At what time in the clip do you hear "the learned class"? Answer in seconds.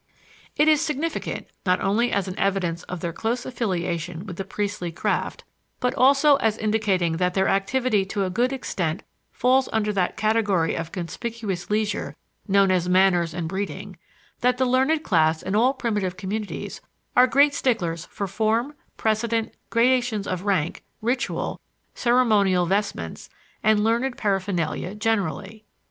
14.57-15.43